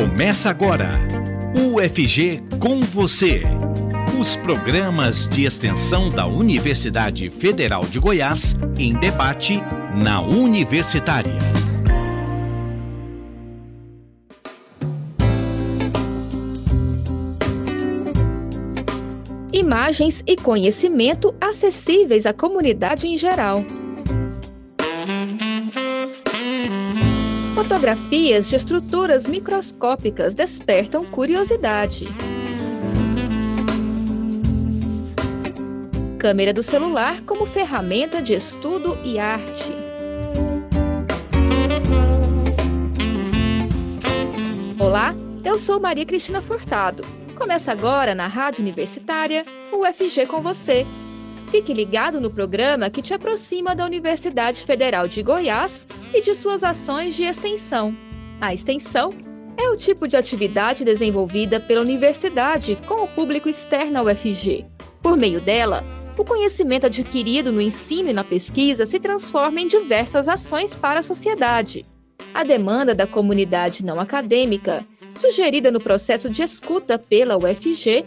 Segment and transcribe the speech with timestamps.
[0.00, 0.98] Começa agora.
[1.54, 3.42] UFG com você.
[4.18, 9.60] Os programas de extensão da Universidade Federal de Goiás em debate
[9.94, 11.36] na Universitária.
[19.52, 23.62] Imagens e conhecimento acessíveis à comunidade em geral.
[27.62, 32.06] Fotografias de estruturas microscópicas despertam curiosidade.
[36.18, 39.68] Câmera do celular como ferramenta de estudo e arte.
[44.78, 47.04] Olá, eu sou Maria Cristina Furtado.
[47.36, 50.86] Começa agora na Rádio Universitária, UFG com você
[51.50, 56.62] Fique ligado no programa que te aproxima da Universidade Federal de Goiás e de suas
[56.62, 57.96] ações de extensão.
[58.40, 59.12] A extensão
[59.56, 64.64] é o tipo de atividade desenvolvida pela universidade com o público externo ao UFG.
[65.02, 65.84] Por meio dela,
[66.16, 71.02] o conhecimento adquirido no ensino e na pesquisa se transforma em diversas ações para a
[71.02, 71.84] sociedade.
[72.32, 74.84] A demanda da comunidade não acadêmica,
[75.16, 78.06] sugerida no processo de escuta pela UFG,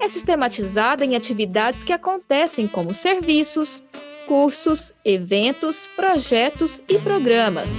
[0.00, 3.82] é sistematizada em atividades que acontecem como serviços,
[4.26, 7.70] cursos, eventos, projetos e programas.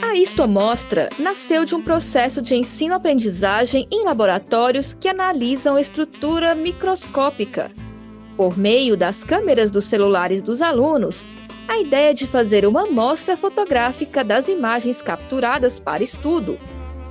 [0.00, 7.70] A Isto Mostra nasceu de um processo de ensino-aprendizagem em laboratórios que analisam estrutura microscópica.
[8.36, 11.26] Por meio das câmeras dos celulares dos alunos,
[11.66, 16.58] a ideia de fazer uma amostra fotográfica das imagens capturadas para estudo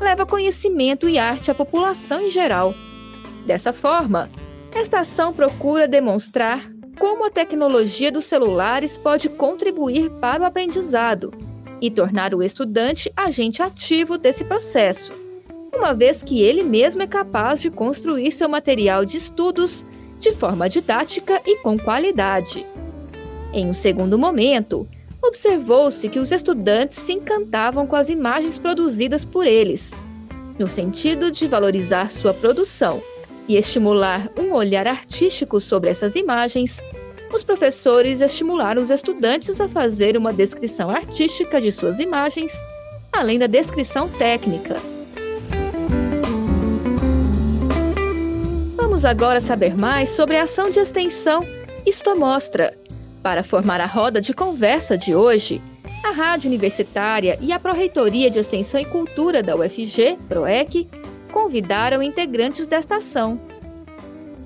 [0.04, 2.76] leva conhecimento e arte à população em geral.
[3.46, 4.30] Dessa forma,
[4.76, 11.34] esta ação procura demonstrar como a tecnologia dos celulares pode contribuir para o aprendizado
[11.81, 15.12] e tornar o estudante agente ativo desse processo,
[15.76, 19.85] uma vez que ele mesmo é capaz de construir seu material de estudos
[20.20, 22.66] de forma didática e com qualidade.
[23.52, 24.88] Em um segundo momento,
[25.23, 29.91] observou-se que os estudantes se encantavam com as imagens produzidas por eles,
[30.59, 33.01] no sentido de valorizar sua produção
[33.47, 36.81] e estimular um olhar artístico sobre essas imagens.
[37.34, 42.53] Os professores estimularam os estudantes a fazer uma descrição artística de suas imagens,
[43.11, 44.75] além da descrição técnica.
[48.75, 51.41] Vamos agora saber mais sobre a ação de extensão
[51.85, 52.73] Isto Mostra,
[53.23, 55.61] para formar a roda de conversa de hoje,
[56.03, 60.89] a Rádio Universitária e a Pró-Reitoria de Extensão e Cultura da UFG, PROEC,
[61.31, 63.39] convidaram integrantes desta ação.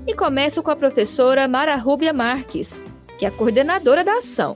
[0.06, 2.82] E começo com a professora Mara Rúbia Marques,
[3.18, 4.56] que é a coordenadora da ação.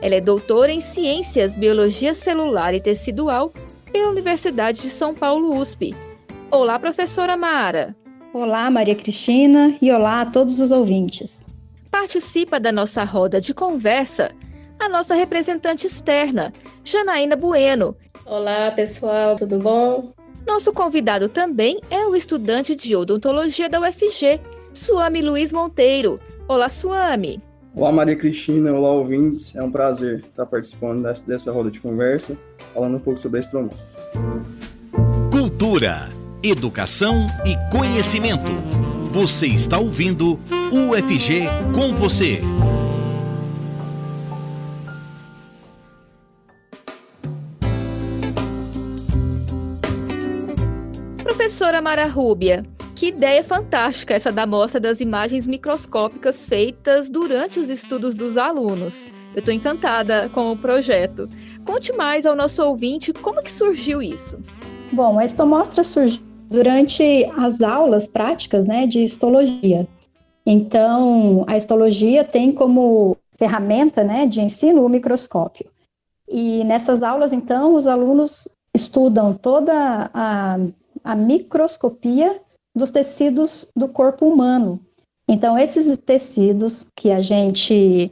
[0.00, 3.52] Ela é doutora em Ciências, Biologia Celular e Tecidual
[3.92, 5.94] pela Universidade de São Paulo USP.
[6.50, 7.94] Olá, professora Mara.
[8.32, 11.47] Olá, Maria Cristina, e olá a todos os ouvintes.
[12.00, 14.30] Participa da nossa roda de conversa
[14.78, 16.54] a nossa representante externa,
[16.84, 17.96] Janaína Bueno.
[18.24, 20.12] Olá, pessoal, tudo bom?
[20.46, 24.40] Nosso convidado também é o estudante de odontologia da UFG,
[24.72, 26.20] Suami Luiz Monteiro.
[26.46, 27.40] Olá, Suami.
[27.74, 29.56] Olá, Maria Cristina, olá, ouvintes.
[29.56, 32.38] É um prazer estar participando dessa, roda de conversa,
[32.72, 33.98] falando um pouco sobre a Estromostra.
[35.32, 36.08] Cultura,
[36.44, 38.52] educação e conhecimento.
[39.10, 40.38] Você está ouvindo
[40.70, 42.42] UFG com você.
[51.22, 57.70] Professora Mara Rúbia, que ideia fantástica essa da mostra das imagens microscópicas feitas durante os
[57.70, 59.06] estudos dos alunos.
[59.34, 61.30] Eu estou encantada com o projeto.
[61.64, 64.38] Conte mais ao nosso ouvinte como que surgiu isso.
[64.92, 69.88] Bom, a mostra surgiu durante as aulas práticas né, de histologia.
[70.50, 75.70] Então, a histologia tem como ferramenta né, de ensino o microscópio.
[76.26, 80.56] E nessas aulas, então, os alunos estudam toda a,
[81.04, 82.40] a microscopia
[82.74, 84.80] dos tecidos do corpo humano.
[85.28, 88.10] Então, esses tecidos que a gente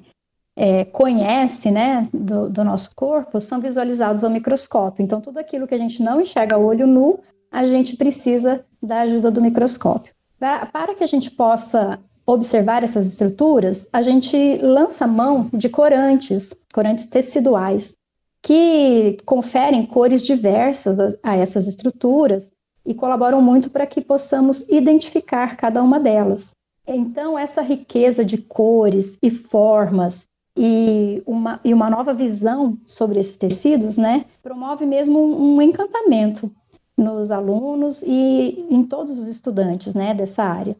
[0.55, 5.03] é, conhece né, do, do, nosso corpo são visualizados ao microscópio.
[5.03, 7.19] Então, tudo aquilo que a gente não enxerga a olho nu,
[7.51, 10.13] a gente precisa da ajuda do microscópio.
[10.39, 16.53] Para, para que a gente possa observar essas estruturas, a gente lança mão de corantes,
[16.75, 17.97] corantes teciduais,
[18.43, 22.53] que conferem cores diversas a, a essas estruturas
[22.85, 26.55] e colaboram muito para que possamos identificar cada uma delas.
[26.87, 30.27] Então, essa riqueza de cores e formas
[30.57, 36.51] e uma, e uma nova visão sobre esses tecidos, né, promove mesmo um, um encantamento
[36.97, 40.77] nos alunos e em todos os estudantes, né, dessa área.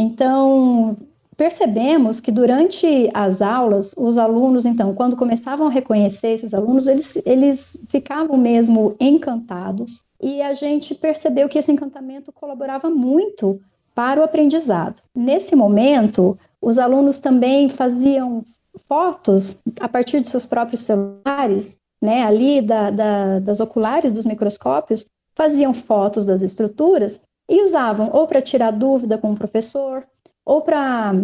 [0.00, 0.96] Então,
[1.36, 7.20] percebemos que durante as aulas, os alunos, então, quando começavam a reconhecer esses alunos, eles,
[7.26, 13.60] eles ficavam mesmo encantados e a gente percebeu que esse encantamento colaborava muito
[13.92, 15.02] para o aprendizado.
[15.12, 18.44] Nesse momento, os alunos também faziam
[18.88, 25.06] fotos a partir de seus próprios celulares, né, ali da, da, das oculares dos microscópios,
[25.34, 30.06] faziam fotos das estruturas e usavam ou para tirar dúvida com o professor,
[30.44, 31.14] ou para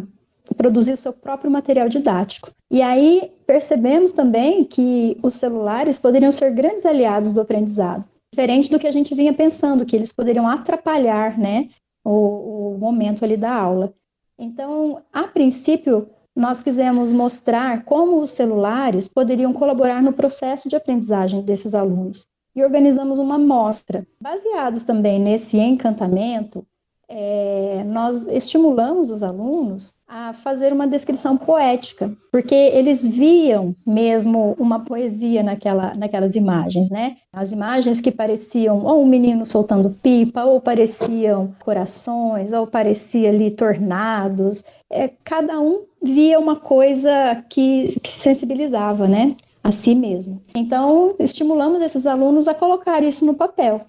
[0.56, 2.50] produzir o seu próprio material didático.
[2.70, 8.78] E aí percebemos também que os celulares poderiam ser grandes aliados do aprendizado, diferente do
[8.78, 11.68] que a gente vinha pensando, que eles poderiam atrapalhar né,
[12.04, 13.94] o, o momento ali da aula.
[14.38, 21.42] Então, a princípio, nós quisemos mostrar como os celulares poderiam colaborar no processo de aprendizagem
[21.42, 22.26] desses alunos.
[22.54, 24.06] E organizamos uma mostra.
[24.20, 26.64] Baseados também nesse encantamento,
[27.08, 34.80] é, nós estimulamos os alunos a fazer uma descrição poética, porque eles viam mesmo uma
[34.80, 37.16] poesia naquela, naquelas imagens, né?
[37.32, 43.50] As imagens que pareciam ou um menino soltando pipa, ou pareciam corações, ou parecia ali
[43.50, 44.64] tornados.
[44.90, 49.36] É, cada um via uma coisa que, que sensibilizava, né?
[49.64, 50.44] A si mesmo.
[50.54, 53.86] Então, estimulamos esses alunos a colocar isso no papel.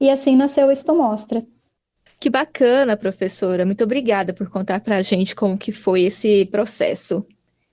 [0.00, 1.46] E assim nasceu Isto Mostra.
[2.18, 3.66] Que bacana, professora.
[3.66, 7.26] Muito obrigada por contar para a gente como que foi esse processo.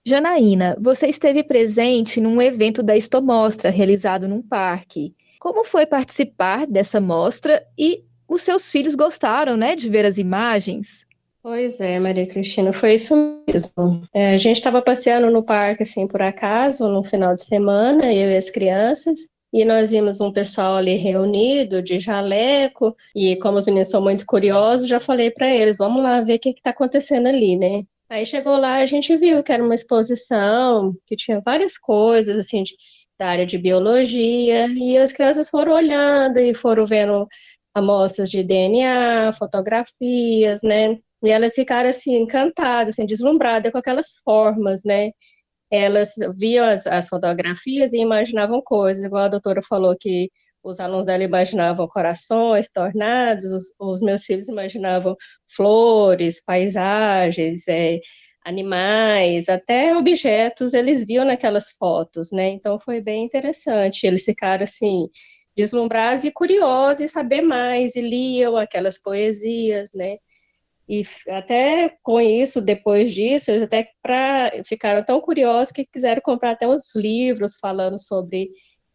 [0.06, 5.16] Janaína, você esteve presente num evento da Estomostra realizado num parque.
[5.40, 11.05] Como foi participar dessa mostra e os seus filhos gostaram, né, de ver as imagens?
[11.45, 13.15] Pois é, Maria Cristina, foi isso
[13.47, 14.01] mesmo.
[14.12, 18.31] É, a gente estava passeando no parque, assim, por acaso, no final de semana, eu
[18.31, 23.68] e as crianças, e nós vimos um pessoal ali reunido de jaleco, e como os
[23.68, 27.27] meninos são muito curiosos, já falei para eles, vamos lá ver o que está acontecendo
[27.27, 27.83] ali, né?
[28.09, 32.63] Aí chegou lá, a gente viu que era uma exposição, que tinha várias coisas, assim,
[32.63, 32.74] de,
[33.19, 37.27] da área de biologia, e as crianças foram olhando e foram vendo
[37.75, 40.97] amostras de DNA, fotografias, né?
[41.24, 45.12] E elas ficaram, assim, encantadas, assim, deslumbradas com aquelas formas, né?
[45.72, 50.30] elas viam as, as fotografias e imaginavam coisas, igual a doutora falou que
[50.64, 55.16] os alunos dela imaginavam corações, tornados, os, os meus filhos imaginavam
[55.56, 58.00] flores, paisagens, é,
[58.44, 62.50] animais, até objetos eles viam naquelas fotos, né?
[62.50, 64.06] Então foi bem interessante.
[64.08, 65.08] Eles ficaram assim
[65.56, 70.18] deslumbrados e curiosos em saber mais e liam aquelas poesias, né?
[70.88, 76.52] E até com isso, depois disso, eles até pra, ficaram tão curiosos que quiseram comprar
[76.52, 78.50] até uns livros falando sobre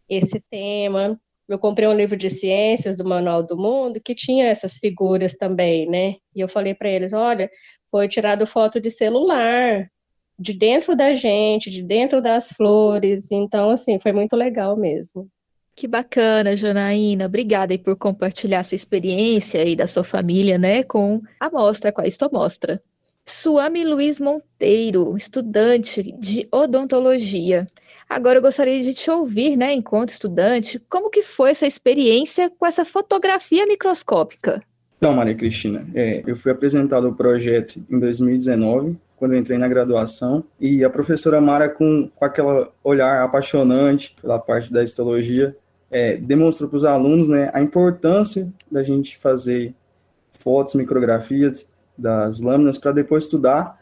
[0.08, 1.20] esse tema.
[1.48, 5.88] Eu comprei um livro de ciências do Manual do Mundo que tinha essas figuras também,
[5.88, 6.14] né?
[6.34, 7.50] E eu falei para eles: olha,
[7.90, 9.88] foi tirado foto de celular,
[10.38, 13.30] de dentro da gente, de dentro das flores.
[13.32, 15.28] Então, assim, foi muito legal mesmo.
[15.80, 17.24] Que bacana, Janaína.
[17.24, 22.02] Obrigada aí por compartilhar sua experiência e da sua família, né, com a mostra, com
[22.02, 22.82] a Istomostra.
[23.24, 27.66] Suami Luiz Monteiro, estudante de odontologia.
[28.06, 32.66] Agora eu gostaria de te ouvir, né, enquanto estudante, como que foi essa experiência com
[32.66, 34.62] essa fotografia microscópica?
[34.98, 39.66] Então, Maria Cristina, é, eu fui apresentado o projeto em 2019, quando eu entrei na
[39.66, 45.56] graduação, e a professora Mara, com, com aquele olhar apaixonante pela parte da histologia,
[45.90, 49.74] é, demonstrou para os alunos né, a importância da gente fazer
[50.30, 53.78] fotos, micrografias das lâminas para depois estudar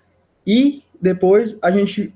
[0.47, 2.13] e depois a gente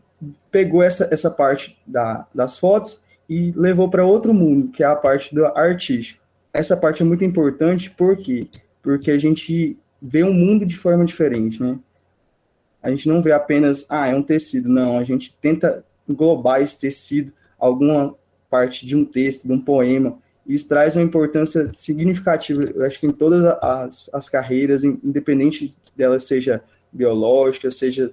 [0.50, 4.96] pegou essa, essa parte da, das fotos e levou para outro mundo, que é a
[4.96, 6.22] parte do artístico.
[6.52, 8.48] Essa parte é muito importante porque
[8.82, 11.78] porque a gente vê um mundo de forma diferente, né?
[12.82, 16.76] A gente não vê apenas, ah, é um tecido, não, a gente tenta englobar esse
[16.76, 18.12] tecido, alguma
[18.52, 20.18] parte de um texto, de um poema.
[20.46, 26.20] Isso traz uma importância significativa, eu acho que em todas as, as carreiras, independente dela
[26.20, 28.12] seja biológica, seja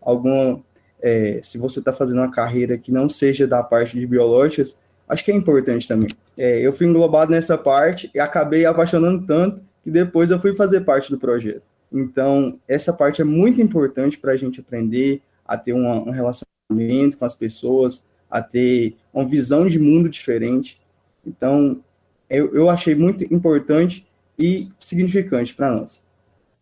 [0.00, 0.62] alguma.
[1.00, 4.76] É, se você está fazendo uma carreira que não seja da parte de biológicas,
[5.08, 6.10] acho que é importante também.
[6.36, 10.80] É, eu fui englobado nessa parte e acabei apaixonando tanto que depois eu fui fazer
[10.80, 11.62] parte do projeto.
[11.90, 17.24] Então, essa parte é muito importante para a gente aprender a ter um relacionamento com
[17.24, 20.80] as pessoas, a ter uma visão de mundo diferente.
[21.26, 21.80] Então,
[22.28, 24.06] eu, eu achei muito importante
[24.38, 26.02] e significante para nós.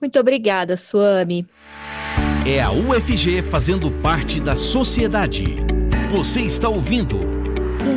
[0.00, 1.46] Muito obrigada, Suami.
[2.46, 5.44] É a UFG fazendo parte da sociedade.
[6.10, 7.18] Você está ouvindo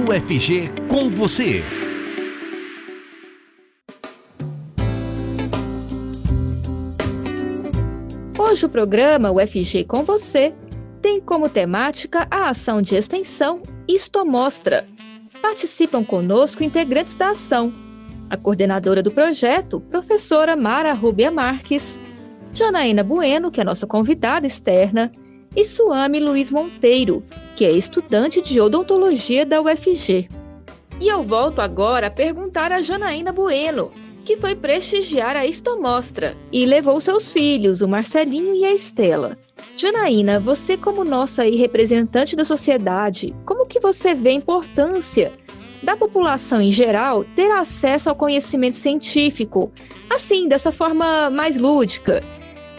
[0.10, 1.64] UFG com você.
[8.38, 10.54] Hoje o programa UFG com você
[11.02, 14.88] tem como temática a ação de extensão Isto Mostra.
[15.42, 17.72] Participam conosco integrantes da ação.
[18.30, 22.00] A coordenadora do projeto, professora Mara Rubia Marques,
[22.54, 25.12] Janaína Bueno, que é nossa convidada externa,
[25.56, 27.24] e Suame Luiz Monteiro,
[27.56, 30.30] que é estudante de odontologia da UFG.
[31.00, 33.92] E eu volto agora a perguntar a Janaína Bueno,
[34.26, 39.38] que foi prestigiar a Istomostra e levou seus filhos, o Marcelinho e a Estela.
[39.80, 45.32] Janaína, você como nossa representante da sociedade, como que você vê a importância
[45.82, 49.72] da população em geral ter acesso ao conhecimento científico,
[50.10, 52.22] assim, dessa forma mais lúdica?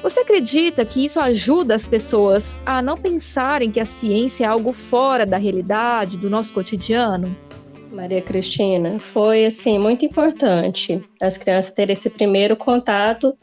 [0.03, 4.71] Você acredita que isso ajuda as pessoas a não pensarem que a ciência é algo
[4.71, 7.35] fora da realidade, do nosso cotidiano?
[7.93, 13.35] Maria Cristina, foi assim muito importante as crianças terem esse primeiro contato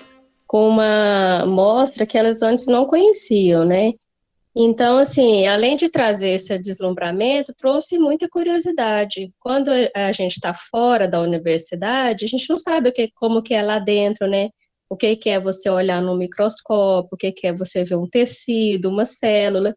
[0.47, 3.93] com uma mostra que elas antes não conheciam, né?
[4.59, 9.31] Então, assim, além de trazer esse deslumbramento, trouxe muita curiosidade.
[9.39, 13.61] Quando a gente está fora da universidade, a gente não sabe que, como que é
[13.61, 14.49] lá dentro, né?
[14.89, 18.07] O que, que é você olhar no microscópio, o que, que é você ver um
[18.07, 19.75] tecido, uma célula.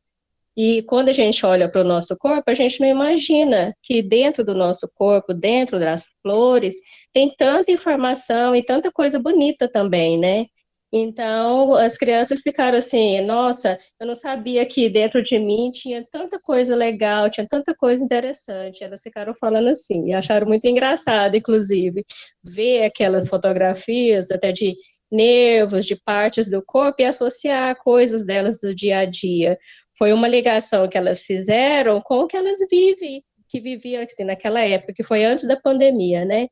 [0.56, 4.42] E quando a gente olha para o nosso corpo, a gente não imagina que dentro
[4.44, 6.76] do nosso corpo, dentro das flores,
[7.12, 10.46] tem tanta informação e tanta coisa bonita também, né?
[10.92, 16.38] Então, as crianças ficaram assim: nossa, eu não sabia que dentro de mim tinha tanta
[16.40, 18.82] coisa legal, tinha tanta coisa interessante.
[18.82, 22.04] Elas ficaram falando assim, e acharam muito engraçado, inclusive,
[22.42, 24.74] ver aquelas fotografias até de
[25.10, 29.58] nervos, de partes do corpo e associar coisas delas do dia a dia.
[29.96, 34.60] Foi uma ligação que elas fizeram com o que elas vivem, que viviam assim, naquela
[34.60, 36.48] época, que foi antes da pandemia, né?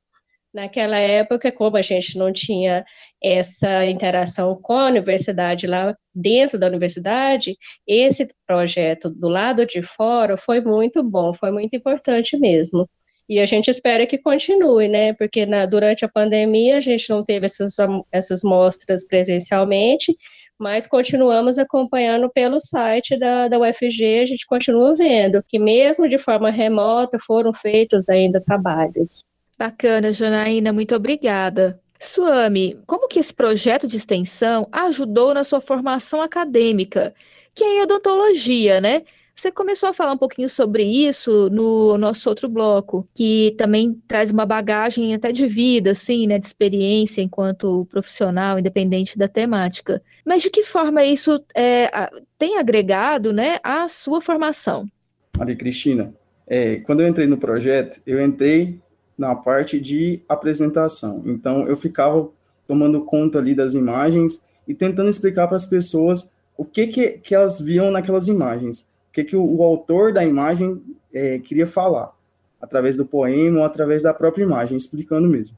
[0.53, 2.85] Naquela época, como a gente não tinha
[3.23, 10.37] essa interação com a universidade lá dentro da universidade, esse projeto do lado de fora
[10.37, 12.89] foi muito bom, foi muito importante mesmo.
[13.29, 15.13] E a gente espera que continue, né?
[15.13, 17.77] Porque na, durante a pandemia a gente não teve essas,
[18.11, 20.17] essas mostras presencialmente,
[20.59, 26.19] mas continuamos acompanhando pelo site da, da UFG, a gente continua vendo que mesmo de
[26.19, 29.27] forma remota foram feitos ainda trabalhos.
[29.59, 31.81] Bacana, Janaína, muito obrigada.
[32.01, 37.13] Suami, como que esse projeto de extensão ajudou na sua formação acadêmica,
[37.55, 39.03] que é odontologia, né?
[39.35, 44.33] Você começou a falar um pouquinho sobre isso no nosso outro bloco, que também traz
[44.33, 50.03] uma bagagem até de vida, assim, né, de experiência enquanto profissional, independente da temática.
[50.25, 51.89] Mas de que forma isso é,
[52.37, 54.89] tem agregado, né, à sua formação?
[55.37, 56.13] Maria Cristina,
[56.45, 58.81] é, quando eu entrei no projeto, eu entrei
[59.19, 61.23] na parte de apresentação.
[61.27, 62.31] Então, eu ficava
[62.67, 67.35] tomando conta ali das imagens e tentando explicar para as pessoas o que, que, que
[67.35, 70.81] elas viam naquelas imagens que, que o, o autor da imagem
[71.13, 72.13] é, queria falar,
[72.61, 75.57] através do poema ou através da própria imagem, explicando mesmo.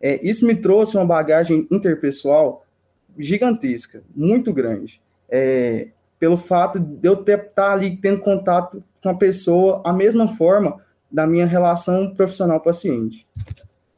[0.00, 2.64] É, isso me trouxe uma bagagem interpessoal
[3.18, 5.88] gigantesca, muito grande, é,
[6.18, 10.80] pelo fato de eu estar tá ali tendo contato com a pessoa a mesma forma
[11.10, 13.26] da minha relação profissional-paciente.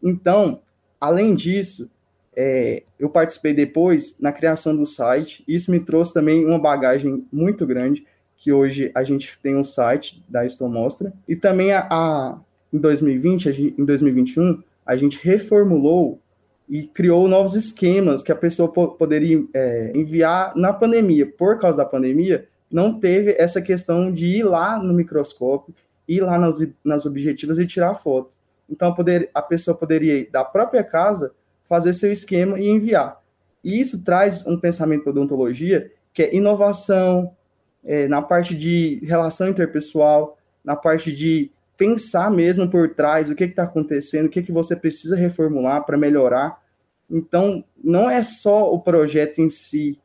[0.02, 0.60] Então,
[1.00, 1.90] além disso,
[2.36, 7.66] é, eu participei depois na criação do site, isso me trouxe também uma bagagem muito
[7.66, 12.38] grande, que hoje a gente tem um site da Estomostra, e também a, a,
[12.72, 16.20] em 2020, a, em 2021, a gente reformulou
[16.68, 21.26] e criou novos esquemas que a pessoa po poderia é, enviar na pandemia.
[21.26, 25.74] Por causa da pandemia, não teve essa questão de ir lá no microscópio,
[26.08, 28.34] ir lá nas, nas objetivas e tirar foto.
[28.68, 31.32] Então, poder, a pessoa poderia ir da própria casa,
[31.64, 33.20] fazer seu esquema e enviar.
[33.62, 37.36] E isso traz um pensamento para odontologia que é inovação,
[37.84, 43.44] é, na parte de relação interpessoal, na parte de pensar mesmo por trás o que
[43.44, 46.60] está acontecendo, o que, que você precisa reformular para melhorar.
[47.08, 49.98] Então, não é só o projeto em si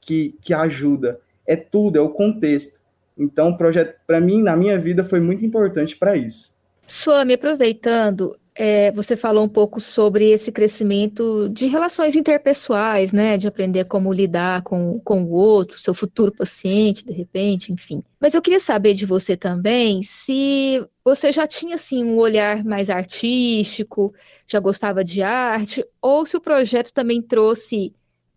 [0.00, 2.80] que, que ajuda, é tudo, é o contexto.
[3.18, 6.54] Então, o projeto, para mim, na minha vida, foi muito importante para isso.
[6.86, 13.36] Suami, aproveitando, é, você falou um pouco sobre esse crescimento de relações interpessoais, né?
[13.36, 18.02] De aprender como lidar com, com o outro, seu futuro paciente, de repente, enfim.
[18.18, 22.88] Mas eu queria saber de você também se você já tinha, assim, um olhar mais
[22.88, 24.14] artístico,
[24.48, 27.94] já gostava de arte, ou se o projeto também trouxe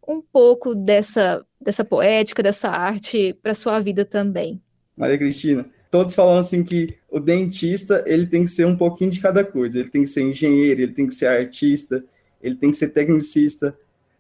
[0.07, 4.61] um pouco dessa dessa poética, dessa arte para sua vida também?
[4.99, 9.21] Maria Cristina, todos falam assim que o dentista ele tem que ser um pouquinho de
[9.21, 9.79] cada coisa.
[9.79, 12.03] Ele tem que ser engenheiro, ele tem que ser artista,
[12.43, 13.73] ele tem que ser tecnicista.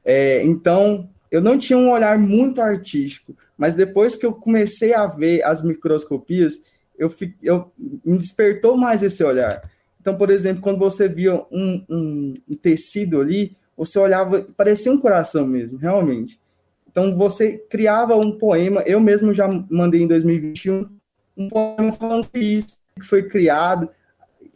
[0.05, 5.05] É, então, eu não tinha um olhar muito artístico, mas depois que eu comecei a
[5.05, 6.61] ver as microscopias,
[6.97, 7.69] eu, eu
[8.05, 9.69] me despertou mais esse olhar.
[9.99, 14.97] Então, por exemplo, quando você via um, um, um tecido ali, você olhava, parecia um
[14.97, 16.38] coração mesmo, realmente.
[16.91, 20.89] Então, você criava um poema, eu mesmo já mandei em 2021
[21.37, 23.89] um poema falando isso, que foi criado,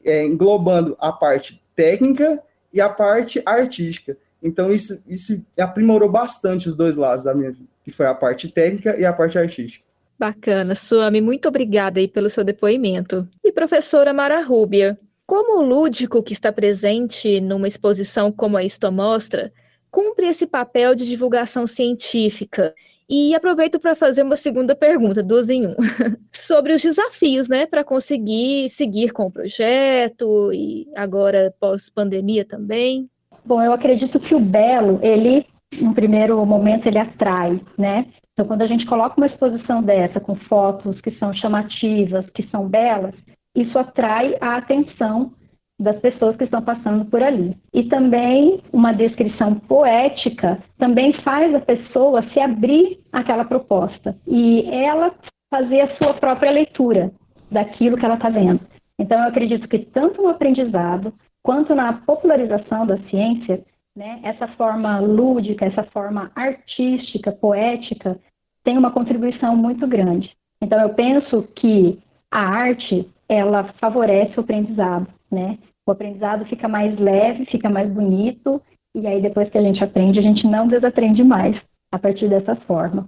[0.03, 2.41] é, englobando a parte técnica
[2.73, 4.17] e a parte artística.
[4.41, 8.49] Então, isso, isso aprimorou bastante os dois lados da minha vida, que foi a parte
[8.49, 9.85] técnica e a parte artística.
[10.19, 13.27] Bacana, Suami, muito obrigada aí pelo seu depoimento.
[13.43, 18.91] E professora Mara Rúbia, como o lúdico que está presente numa exposição como a Isto
[18.91, 19.51] Mostra
[19.93, 22.73] cumpre esse papel de divulgação científica?
[23.07, 25.75] E aproveito para fazer uma segunda pergunta, duas em um,
[26.33, 33.07] sobre os desafios, né, para conseguir seguir com o projeto e agora pós-pandemia também.
[33.45, 35.45] Bom, eu acredito que o belo, ele,
[35.79, 38.07] no primeiro momento, ele atrai, né?
[38.31, 42.67] Então, quando a gente coloca uma exposição dessa com fotos que são chamativas, que são
[42.67, 43.13] belas,
[43.55, 45.33] isso atrai a atenção
[45.79, 47.57] das pessoas que estão passando por ali.
[47.73, 55.13] E também uma descrição poética também faz a pessoa se abrir àquela proposta e ela
[55.49, 57.11] fazer a sua própria leitura
[57.51, 58.61] daquilo que ela está vendo.
[58.97, 63.63] Então, eu acredito que tanto no aprendizado quanto na popularização da ciência,
[63.95, 68.17] né, essa forma lúdica, essa forma artística, poética,
[68.63, 70.31] tem uma contribuição muito grande.
[70.61, 71.99] Então, eu penso que
[72.31, 75.57] a arte ela favorece o aprendizado, né?
[75.85, 78.61] O aprendizado fica mais leve, fica mais bonito,
[78.95, 81.59] e aí depois que a gente aprende, a gente não desaprende mais
[81.91, 83.07] a partir dessa forma.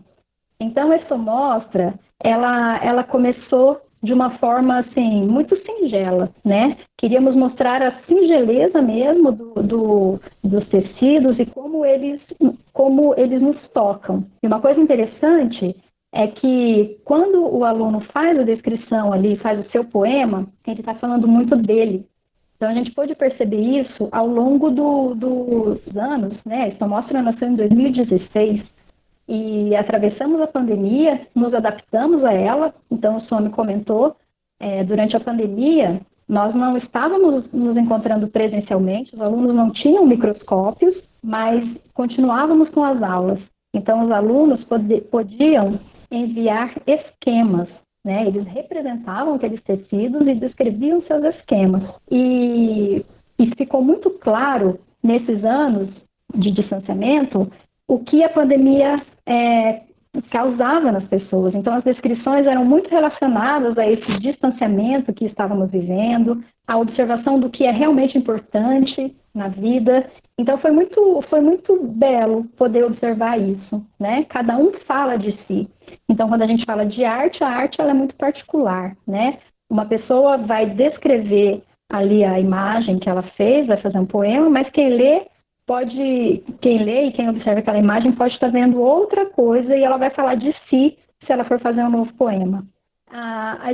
[0.60, 6.78] Então, essa mostra, ela, ela começou de uma forma, assim, muito singela, né?
[6.98, 12.22] Queríamos mostrar a singeleza mesmo do, do, dos tecidos e como eles,
[12.72, 14.26] como eles nos tocam.
[14.44, 15.76] E uma coisa interessante
[16.14, 20.96] é que quando o aluno faz a descrição ali, faz o seu poema, ele está
[20.96, 22.06] falando muito dele.
[22.56, 26.70] Então a gente pôde perceber isso ao longo do, dos anos, né?
[26.70, 28.64] Essa mostra nasceu em 2016
[29.28, 32.74] e atravessamos a pandemia, nos adaptamos a ela.
[32.90, 34.16] Então o Somi comentou,
[34.60, 40.96] é, durante a pandemia nós não estávamos nos encontrando presencialmente, os alunos não tinham microscópios,
[41.24, 41.64] mas
[41.94, 43.40] continuávamos com as aulas.
[43.74, 47.68] Então os alunos pod podiam enviar esquemas.
[48.06, 48.28] Né?
[48.28, 51.82] Eles representavam aqueles tecidos e descreviam seus esquemas.
[52.12, 53.04] E,
[53.40, 55.90] e ficou muito claro nesses anos
[56.36, 57.52] de distanciamento
[57.88, 59.82] o que a pandemia é,
[60.30, 61.56] causava nas pessoas.
[61.56, 67.50] Então, as descrições eram muito relacionadas a esse distanciamento que estávamos vivendo, a observação do
[67.50, 70.08] que é realmente importante na vida.
[70.38, 74.26] Então, foi muito, foi muito belo poder observar isso, né?
[74.26, 75.70] Cada um fala de si.
[76.10, 79.40] Então, quando a gente fala de arte, a arte ela é muito particular, né?
[79.70, 84.70] Uma pessoa vai descrever ali a imagem que ela fez, vai fazer um poema, mas
[84.72, 85.26] quem lê
[85.66, 89.98] pode, quem lê e quem observa aquela imagem pode estar vendo outra coisa e ela
[89.98, 92.64] vai falar de si se ela for fazer um novo poema.
[93.12, 93.72] A, a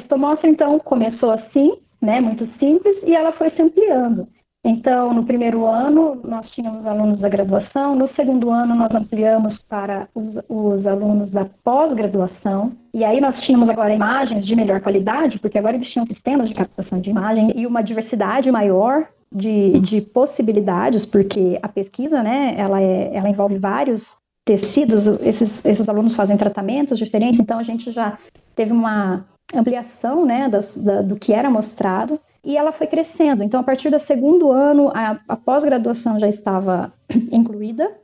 [0.47, 4.28] então, começou assim, né, muito simples, e ela foi se ampliando.
[4.63, 10.08] Então, no primeiro ano, nós tínhamos alunos da graduação, no segundo ano, nós ampliamos para
[10.13, 15.58] os, os alunos da pós-graduação, e aí nós tínhamos agora imagens de melhor qualidade, porque
[15.58, 21.08] agora eles tinham sistemas de captação de imagem e uma diversidade maior de, de possibilidades,
[21.08, 27.00] porque a pesquisa, né, ela, é, ela envolve vários tecidos, esses, esses alunos fazem tratamentos
[27.00, 28.15] diferentes, então a gente já
[28.56, 33.43] teve uma ampliação, né, das, da, do que era mostrado, e ela foi crescendo.
[33.43, 36.91] Então, a partir do segundo ano, a, a pós-graduação já estava
[37.32, 37.95] incluída.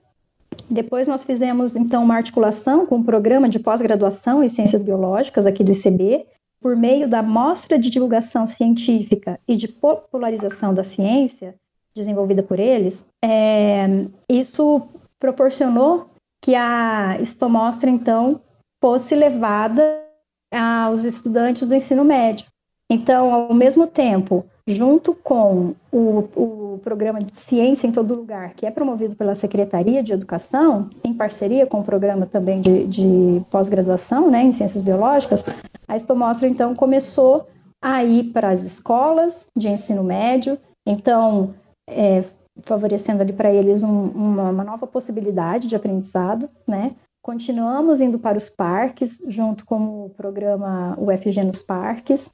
[0.69, 5.63] Depois nós fizemos então uma articulação com o programa de pós-graduação em ciências biológicas aqui
[5.63, 6.25] do ICB,
[6.61, 11.55] por meio da mostra de divulgação científica e de popularização da ciência
[11.95, 13.05] desenvolvida por eles.
[13.23, 13.87] É,
[14.29, 14.87] isso
[15.19, 16.09] proporcionou
[16.41, 18.41] que a estomostra então
[18.81, 20.06] fosse levada
[20.53, 22.45] aos estudantes do ensino médio.
[22.89, 28.65] Então, ao mesmo tempo, junto com o, o programa de Ciência em Todo Lugar, que
[28.65, 34.31] é promovido pela Secretaria de Educação, em parceria com o programa também de, de pós-graduação
[34.31, 35.43] né, em Ciências Biológicas,
[35.87, 37.47] a Estomostra, então, começou
[37.81, 41.53] a ir para as escolas de ensino médio, então,
[41.89, 42.23] é,
[42.63, 46.95] favorecendo ali para eles um, uma, uma nova possibilidade de aprendizado, né?
[47.27, 52.33] Continuamos indo para os parques, junto com o programa UFG nos Parques,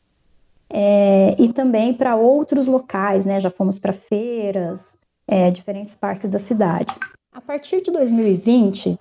[0.69, 3.39] é, e também para outros locais, né?
[3.39, 6.93] Já fomos para feiras, é, diferentes parques da cidade.
[7.34, 8.95] A partir de 2020,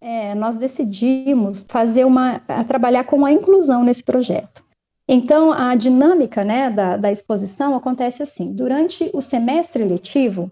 [0.00, 4.64] é, nós decidimos fazer uma, trabalhar com a inclusão nesse projeto.
[5.06, 10.50] Então, a dinâmica né, da, da exposição acontece assim: durante o semestre letivo,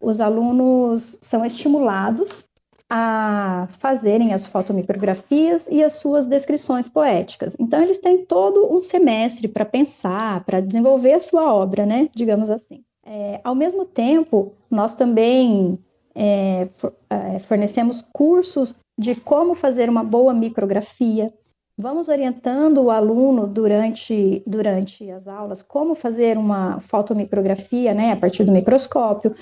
[0.00, 2.48] os alunos são estimulados
[2.90, 7.56] a fazerem as fotomicrografias e as suas descrições poéticas.
[7.60, 12.08] Então, eles têm todo um semestre para pensar, para desenvolver a sua obra, né?
[12.12, 12.82] Digamos assim.
[13.06, 15.78] É, ao mesmo tempo, nós também
[16.14, 16.68] é,
[17.08, 21.32] é fornecemos cursos de como fazer uma boa micrografia.
[21.78, 28.44] Vamos orientando o aluno durante, durante as aulas como fazer uma fotomicrografia, né, a partir
[28.44, 29.34] do microscópio,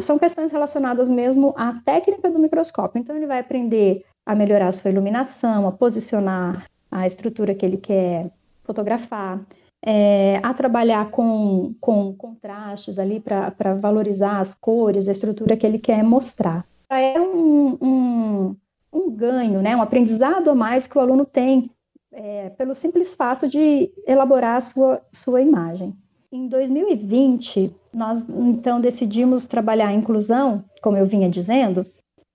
[0.00, 2.98] são questões relacionadas mesmo à técnica do microscópio.
[2.98, 7.76] Então, ele vai aprender a melhorar a sua iluminação, a posicionar a estrutura que ele
[7.76, 8.30] quer
[8.64, 9.40] fotografar,
[9.84, 15.78] é, a trabalhar com, com contrastes ali para valorizar as cores, a estrutura que ele
[15.78, 16.66] quer mostrar.
[16.88, 18.56] É um, um,
[18.92, 21.70] um ganho, né, um aprendizado a mais que o aluno tem
[22.12, 25.96] é, pelo simples fato de elaborar a sua, sua imagem.
[26.32, 31.84] Em 2020, nós então decidimos trabalhar a inclusão, como eu vinha dizendo,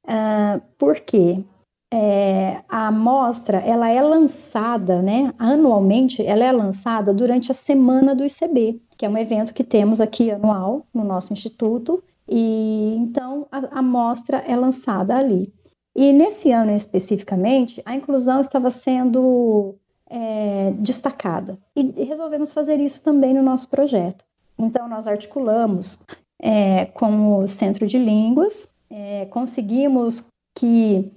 [0.06, 1.42] uh, porque
[1.94, 8.26] é, a amostra ela é lançada, né, anualmente, ela é lançada durante a semana do
[8.26, 13.60] ICB, que é um evento que temos aqui anual no nosso instituto, e então a,
[13.60, 15.54] a amostra é lançada ali.
[15.96, 19.76] E nesse ano especificamente, a inclusão estava sendo
[20.10, 21.58] é, destacada.
[21.76, 24.24] E resolvemos fazer isso também no nosso projeto.
[24.58, 26.00] Então, nós articulamos
[26.40, 30.26] é, com o Centro de Línguas, é, conseguimos
[30.58, 31.12] que,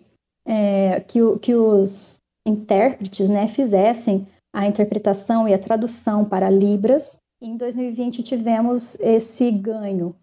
[0.47, 7.19] é, que, que, os intérpretes né, fizessem a interpretação e a tradução para Libras.
[7.41, 10.15] Em 2020 tivemos esse ganho,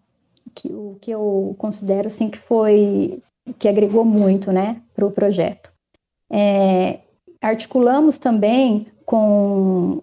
[0.54, 3.22] que, o que eu considero assim, que foi
[3.58, 5.72] que agregou muito né, para o projeto.
[6.30, 6.98] É,
[7.46, 10.02] Articulamos também com,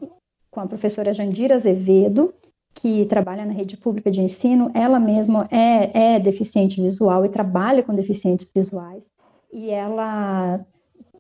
[0.50, 2.34] com a professora Jandira Azevedo,
[2.74, 7.84] que trabalha na rede pública de ensino, ela mesma é, é deficiente visual e trabalha
[7.84, 9.12] com deficientes visuais,
[9.52, 10.66] e ela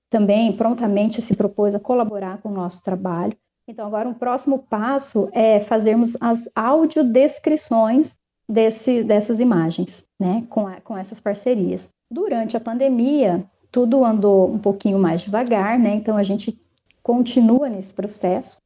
[0.10, 3.36] também prontamente se propôs a colaborar com o nosso trabalho.
[3.68, 8.16] Então, agora um próximo passo é fazermos as audiodescrições
[8.48, 11.92] desse, dessas imagens, né, com, a, com essas parcerias.
[12.10, 15.96] Durante a pandemia, tudo andou um pouquinho mais devagar, né?
[15.96, 16.56] Então a gente
[17.02, 18.58] continua nesse processo.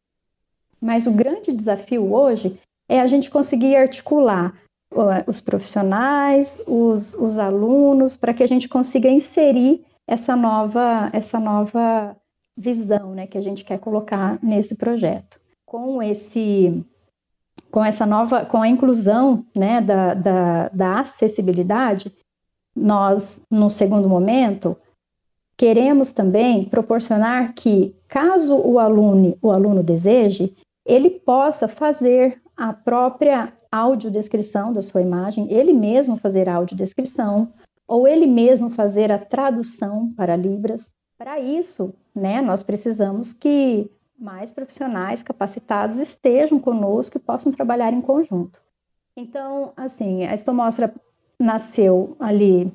[0.81, 4.53] Mas o grande desafio hoje é a gente conseguir articular
[5.25, 12.15] os profissionais, os, os alunos, para que a gente consiga inserir essa nova, essa nova
[12.55, 15.39] visão né, que a gente quer colocar nesse projeto.
[15.65, 16.83] Com esse
[17.71, 22.13] com essa nova, com a inclusão né, da, da, da acessibilidade,
[22.75, 24.77] nós, no segundo momento,
[25.57, 33.51] Queremos também proporcionar que, caso o aluno, o aluno deseje, ele possa fazer a própria
[33.71, 37.51] audiodescrição da sua imagem, ele mesmo fazer a audiodescrição,
[37.87, 40.91] ou ele mesmo fazer a tradução para Libras.
[41.17, 48.01] Para isso, né, nós precisamos que mais profissionais capacitados estejam conosco e possam trabalhar em
[48.01, 48.61] conjunto.
[49.15, 50.93] Então, assim, a Estomostra
[51.39, 52.71] nasceu ali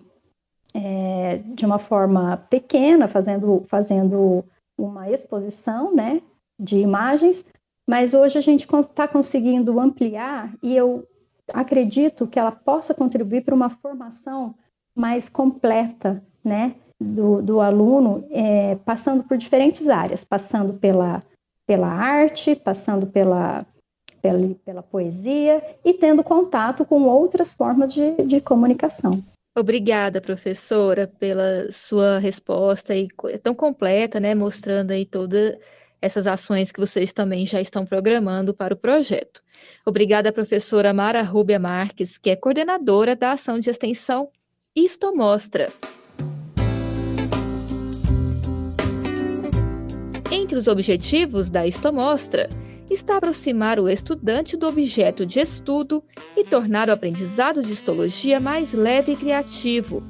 [0.75, 4.45] é, de uma forma pequena, fazendo, fazendo
[4.79, 6.23] uma exposição né,
[6.59, 7.45] de imagens,
[7.89, 11.07] mas hoje a gente está conseguindo ampliar e eu
[11.53, 14.55] acredito que ela possa contribuir para uma formação
[14.95, 21.23] mais completa né, do, do aluno, é, passando por diferentes áreas, passando pela,
[21.67, 23.67] pela arte, passando pela,
[24.21, 29.23] pela, pela poesia e tendo contato com outras formas de, de comunicação.
[29.55, 33.09] Obrigada, professora, pela sua resposta e
[33.43, 35.59] tão completa, né, mostrando aí todas
[36.01, 39.43] essas ações que vocês também já estão programando para o projeto.
[39.85, 44.31] Obrigada, professora Mara Rúbia Marques, que é coordenadora da ação de extensão
[44.75, 45.69] Isto Mostra.
[50.31, 52.49] Entre os objetivos da Isto Mostra
[52.91, 56.03] está aproximar o estudante do objeto de estudo
[56.37, 60.03] e tornar o aprendizado de histologia mais leve e criativo.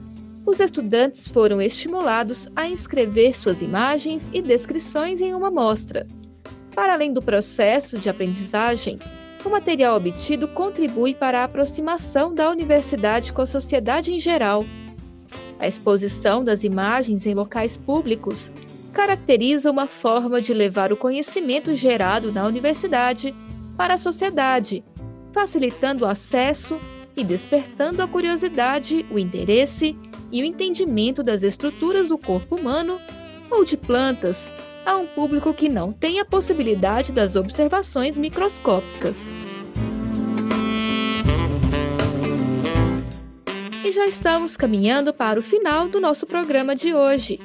[0.44, 6.06] Os estudantes foram estimulados a inscrever suas imagens e descrições em uma mostra.
[6.74, 8.98] Para além do processo de aprendizagem,
[9.44, 14.64] o material obtido contribui para a aproximação da universidade com a sociedade em geral.
[15.58, 18.52] A exposição das imagens em locais públicos
[18.92, 23.34] caracteriza uma forma de levar o conhecimento gerado na universidade
[23.76, 24.84] para a sociedade,
[25.32, 26.78] facilitando o acesso
[27.16, 29.96] e despertando a curiosidade, o interesse
[30.30, 33.00] e o entendimento das estruturas do corpo humano
[33.50, 34.48] ou de plantas
[34.84, 39.34] a um público que não tem a possibilidade das observações microscópicas.
[43.84, 47.38] E já estamos caminhando para o final do nosso programa de hoje.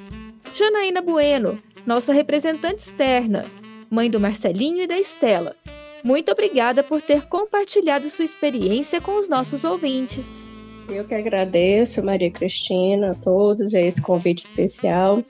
[0.56, 3.46] Janaína Bueno, nossa representante externa,
[3.90, 5.56] mãe do Marcelinho e da Estela.
[6.04, 10.48] Muito obrigada por ter compartilhado sua experiência com os nossos ouvintes.
[10.90, 15.24] Eu que agradeço, Maria Cristina, a todos, esse convite especial.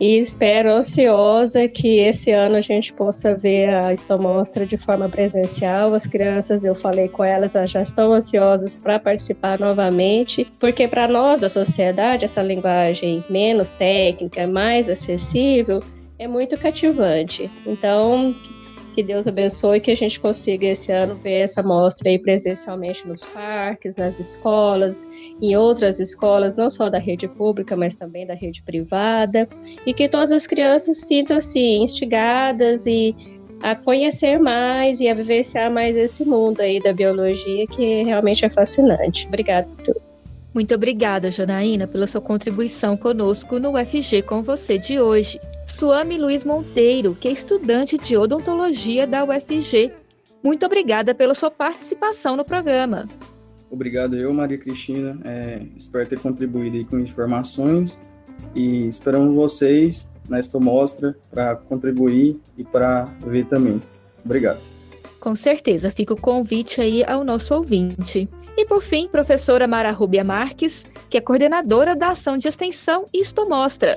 [0.00, 5.92] E espero ansiosa que esse ano a gente possa ver a Estomostra de forma presencial.
[5.92, 11.06] As crianças, eu falei com elas, elas já estão ansiosas para participar novamente, porque para
[11.06, 15.80] nós da sociedade, essa linguagem menos técnica, mais acessível,
[16.18, 17.50] é muito cativante.
[17.66, 18.34] Então,
[19.00, 23.08] que Deus abençoe e que a gente consiga esse ano ver essa mostra aí presencialmente
[23.08, 25.06] nos parques, nas escolas,
[25.40, 29.48] em outras escolas, não só da rede pública, mas também da rede privada,
[29.86, 33.14] e que todas as crianças sintam assim instigadas e
[33.62, 38.50] a conhecer mais e a vivenciar mais esse mundo aí da biologia que realmente é
[38.50, 39.26] fascinante.
[39.28, 39.66] Obrigada.
[40.52, 45.40] Muito obrigada, Janaína, pela sua contribuição conosco no UFG com você de hoje.
[45.70, 49.92] Suame Luiz Monteiro, que é estudante de odontologia da UFG.
[50.42, 53.08] Muito obrigada pela sua participação no programa.
[53.70, 55.18] Obrigado eu, Maria Cristina.
[55.24, 57.98] É, espero ter contribuído com informações
[58.54, 63.80] e esperamos vocês nesta mostra para contribuir e para ver também.
[64.24, 64.60] Obrigado.
[65.20, 68.28] Com certeza, fica o convite aí ao nosso ouvinte.
[68.56, 73.48] E por fim, professora Mara Rubia Marques, que é coordenadora da ação de extensão Isto
[73.48, 73.96] Mostra.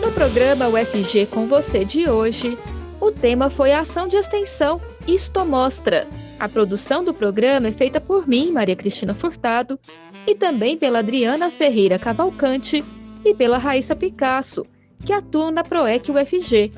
[0.01, 2.57] No programa UFG com você de hoje,
[2.99, 6.05] o tema foi a ação de extensão Isto Mostra.
[6.37, 9.79] A produção do programa é feita por mim, Maria Cristina Furtado,
[10.27, 12.83] e também pela Adriana Ferreira Cavalcante
[13.23, 14.65] e pela Raíssa Picasso,
[15.05, 16.73] que atuam na PROEC UFG.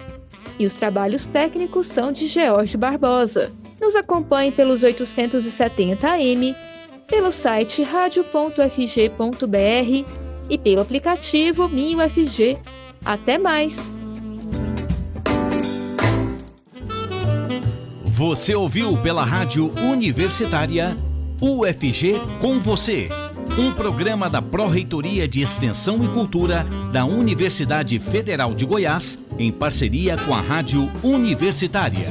[0.59, 3.51] E os trabalhos técnicos são de George Barbosa.
[3.81, 6.55] Nos acompanhe pelos 870 AM,
[7.07, 8.59] pelo site radio.fg.br
[10.49, 12.57] e pelo aplicativo MinUFG.
[13.05, 13.77] Até mais!
[18.03, 20.93] Você ouviu pela Rádio Universitária
[21.41, 23.07] UFG com você.
[23.57, 30.17] Um programa da Pró-Reitoria de Extensão e Cultura da Universidade Federal de Goiás, em parceria
[30.17, 32.09] com a Rádio Universitária.